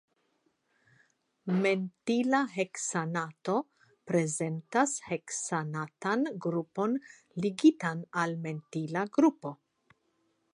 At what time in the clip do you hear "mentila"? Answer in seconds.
1.65-2.39, 8.49-9.05